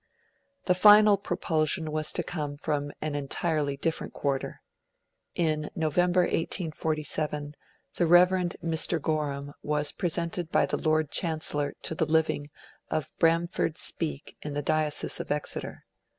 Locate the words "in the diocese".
14.41-15.19